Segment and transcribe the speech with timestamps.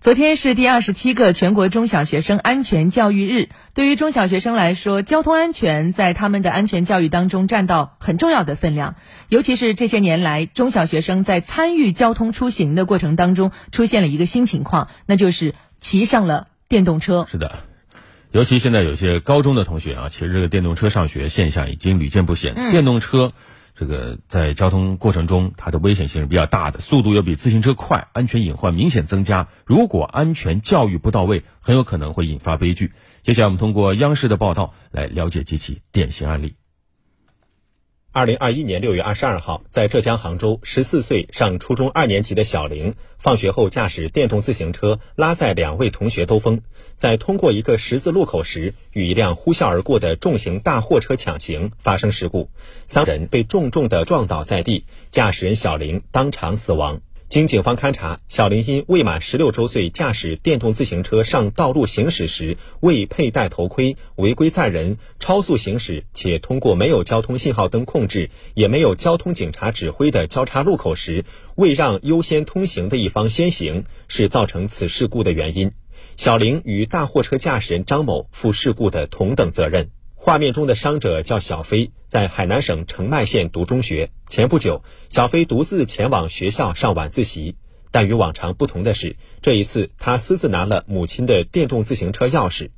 [0.00, 3.50] 昨天是第二十七个全国中小学生安全教育日。
[3.74, 8.94] 对于中小学生来说，交通安全在他们的安全教育当中占到很重要的分量。
[9.28, 17.26] 尤其是这些年来，中小学生在参与交通出行的过程当中，出现了一个新情况，那就是骑上了电动车。
[17.30, 17.58] 是的，
[18.32, 22.54] 尤其现在有些高中的同学啊，骑着这个电动车上学现象已经屡见不鲜。
[22.54, 23.34] 电动车。
[23.74, 29.48] 这个在交通过程中，它的危险性是比较大的，速度又比自行车快，安全隐患明显增加。
[29.64, 32.92] 如果安全教育不到位，很有可能会引发悲剧。
[33.22, 36.59] 接下来，我们通过央视的报道来了解几起典型案例。
[38.12, 46.62] 二零二一年六月二十二号，在浙江杭州，十四岁上初中二年级的小玲，放学后驾驶电动自行车拉载两位同学兜风，
[46.96, 52.50] 在通过一个十字路口时，与一辆呼啸而过的重型大货车抢行，发生事故，
[52.88, 57.02] 三人被重重的撞倒在地，驾驶人小玲当场死亡。
[57.30, 75.70] 经警方勘查，小林因未满十六周岁驾驶电动自行车上道路行驶时未佩戴头盔、违规载人、超速行驶，且通过没有交通信号灯控制、也没有交通警察指挥的交叉路口时未让优先通行的一方先行，是造成此事故的原因。
[76.16, 79.90] 小林与大货车驾驶人张某负事故的同等责任。
[80.22, 84.10] 画面中的伤者叫小飞，在海南省澄迈县读中学。
[84.28, 87.56] 前不久，小飞独自前往学校上晚自习，
[87.90, 92.68] 但与往常不同的是，这一次他私自拿了母亲的电动自行车钥匙。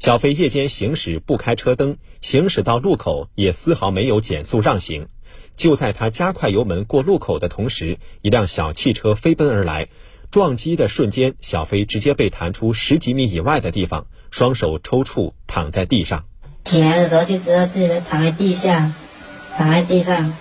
[0.00, 5.06] 小飞夜间行驶不开车灯，行驶到路口也丝毫没有减速让行。
[5.54, 9.86] 就在他加快油门过路口的同时，一辆小汽车飞奔而来，
[10.32, 16.24] 撞击的瞬间，小飞直接被弹出十几米以外的地方，双手抽搐，躺在地上。
[16.68, 18.92] 醒来的时候就知道自己在躺在地下，
[19.56, 20.34] 躺在地上，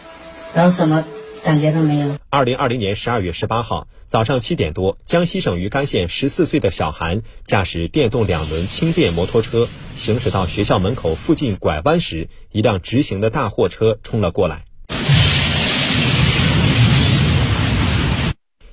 [0.54, 1.06] 然后什么
[1.42, 2.18] 感觉都没有。
[2.30, 14.66] 二零二零年十二月十八号早上七点多，江西省余干县十四岁的小韩驾驶电动两轮轻便摩托车行驶到学校门口附近拐弯时，一辆直行的大货车冲了过来，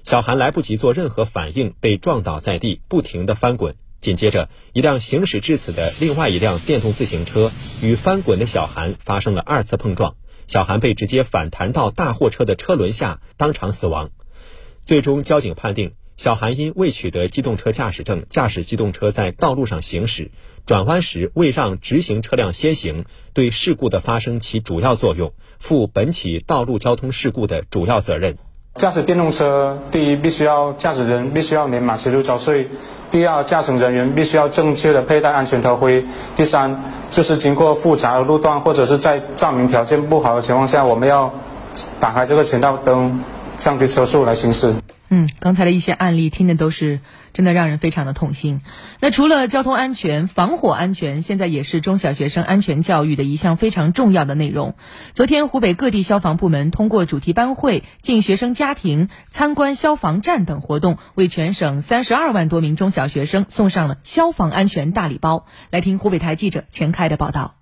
[0.03, 3.77] 小韩来不及做任何反应，被撞倒在地，不停的翻滚。
[4.05, 7.51] 紧接着，一辆行驶至此的另外一辆电动自行车
[7.81, 10.17] 与翻滚的小韩发生了二次碰撞，
[10.47, 14.11] 小韩被直接反弹到大货车的车轮下，当场死亡。
[14.85, 20.31] 最终，交警判定小韩因未取得机动车驾驶证，驾驶机动车在道路上行驶，
[20.67, 28.37] 转弯时未让直行车辆先行，对事故的发生起主要作用，负本起道路交通事故的主要责任。
[28.75, 32.65] 驾驶电动车，第一，必须要驾驶人必须要年满十六周岁；
[33.09, 36.03] 第二，驾乘人员必须要正确的佩戴安全头盔；
[36.37, 41.33] 第三，就是经过复杂的路段或者是在照明条件不好的情况下，我们要
[42.01, 43.23] 打开这个前道灯，
[43.57, 44.75] 降低车速来行驶。
[45.11, 47.01] 嗯，刚才的一些案例听的都是
[47.35, 48.63] 真的让人非常的痛心。
[49.01, 54.75] 那除了交通安全、防火安全，现在也是中小学生安全教育的一项非常重要的内容。
[55.13, 65.47] 昨天，湖北各地消防部门通过主题班会、进学生家庭、参观消防站等活动，为全省三十二万多名中小学生送上了消防安全大礼包。
[65.71, 67.57] 来听湖北台记者钱开的报道。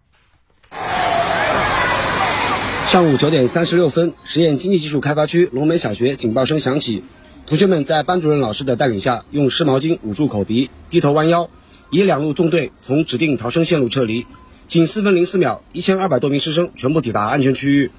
[2.86, 7.02] 上午九点三十六分，实验经济技术开发区龙门小学警报声响起。
[7.44, 11.50] 同学们在班主任老师的带领下，用湿毛巾捂住口鼻，低头弯腰，
[11.90, 14.26] 以两路纵队从指定逃生线路撤离。
[14.68, 17.90] 仅四分零四秒，一千二百多名师生全部抵达安全区域。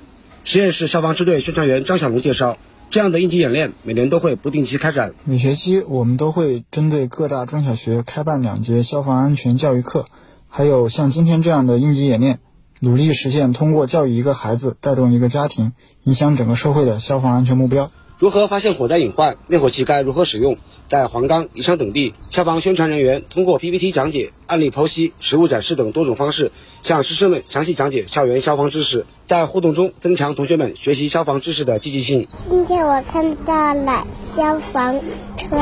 [0.45, 2.57] 实验室消防支队宣传员张小龙介绍，
[2.89, 5.13] 这样的应急演练每年都会不定期开展。
[5.25, 10.05] 每学期我们都会针对各大中小学开办两节消防安全教育课，
[10.47, 12.39] 还有像今天这样的应急演练，
[12.79, 15.73] 努力实现通过教育一个孩子带动一个家庭，
[16.05, 17.91] 影响整个社会的消防安全目标。
[18.23, 19.35] 如何发现火灾隐患？
[19.47, 20.56] 灭火器该如何使用？
[20.88, 32.29] 在黄冈、宜昌等地，消防宣传人员通过 PPT 讲解、案例剖析、实物展示等多种方式，向师生们详细讲解校园消防知识，在互动中增强同学们学习消防知识的积极性。
[32.50, 34.07] 今天我看到了
[34.38, 34.97] 消防
[35.35, 35.57] 车，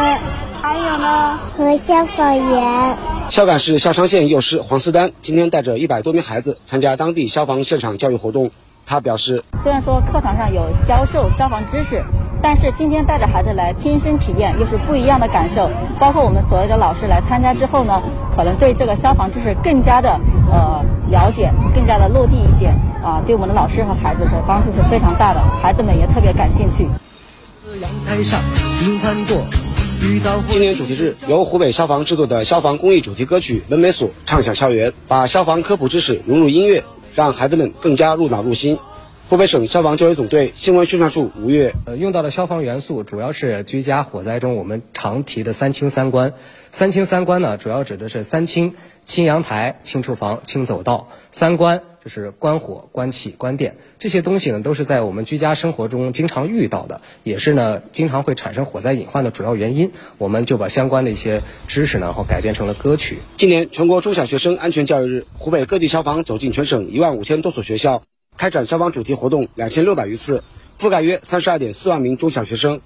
[0.61, 2.95] 还有呢，和消防员。
[3.31, 8.51] 孝感市孝昌县幼师黄思丹今天带着一百多名孩子参加当地消防现场教育活动。
[8.85, 12.03] 他表示，虽然说课堂上有教授消防知识。
[12.43, 15.69] 但是今天带着孩子来亲身体验，又是不一样的感受。
[15.99, 18.01] 包括我们所有的老师来参加之后呢，
[18.35, 20.19] 可能对这个消防知识更加的
[20.51, 22.67] 呃了解，更加的落地一些
[23.03, 26.87] 啊，对我们的老师和孩子是帮助是非常大的，孩子们也特别感兴趣。
[27.79, 28.39] 阳台上
[28.79, 29.45] 平摊过
[30.47, 36.83] 今年主题日由湖北消防制作的消防公益主题歌曲《门美锁》畅响校园，把消防科普知识融入音乐，
[37.13, 38.79] 让孩子们更加入脑入心。
[39.31, 46.33] 湖北省消防救援总队新闻宣传处吴越，呃，用到的消防元素主要是居家火灾中我们常提的三清三关。
[46.69, 48.73] 三清三关呢，主要指的是三清：
[49.05, 51.07] 清阳台、清厨房、清走道。
[51.31, 53.77] 三关就是关火、关气、关电。
[53.99, 59.93] 这些东西呢，都是在我们居家生活中经常遇到的，也是呢经常会产生火灾隐患的主要原因。
[60.17, 63.19] 我们就把相关的一些知识呢，然后改编成了歌曲。
[63.37, 68.03] 今年全国中小学生安全教育日，湖北各地消防走进全省一万五千多所学校。
[68.41, 70.43] 开展消防主题活动两千六百余次，
[70.79, 72.81] 覆盖约三十二点四万名中小学生。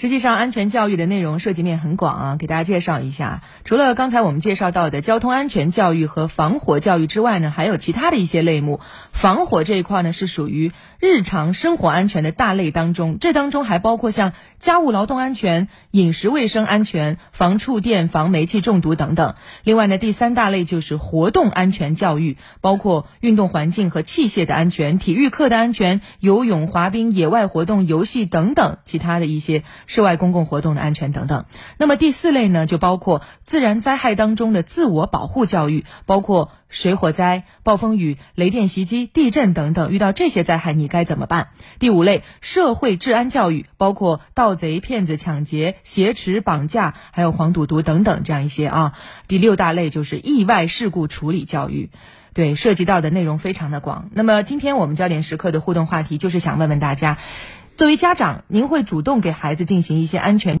[0.00, 3.42] 实际上，安全教育的内容涉及面很广啊，给大家介绍一下。
[3.66, 8.80] 除了刚才我们介绍到的交通安全教育和防火教育之外呢，还有其他的一些类目。
[9.12, 19.34] 防火这一块呢，是属于日常生活安全的大类当中，这当中还包括像家务劳动安全、饮食卫生安全、防触电、防煤气中毒等等。
[19.64, 29.62] 另外呢，第三大类就是活动安全教育，包括运动环境和器械的安全、体育课的安全、游泳、滑冰、野外活动、游戏等等其他的一些。
[29.90, 31.46] 室外公共活动的安全等等。
[31.76, 41.48] 那么第四类呢，就包括自然灾害当中的自我保护教育，包括水火灾、暴风雨、雷电袭击、地震等等，遇到这些灾害你该怎么办？
[41.80, 48.92] 第五类社会治安教育，包括盗贼、骗子、抢劫、挟持、绑架，还有黄赌毒等等这样一些啊。
[49.26, 51.90] 第六大类就是意外事故处理教育，
[52.32, 54.08] 对，涉及到的内容非常的广。
[54.12, 57.18] 那么今天我们焦点时刻的互动话题就是想问问大家。
[57.80, 60.48] 作为家长，您会主动给孩子进行一些安全。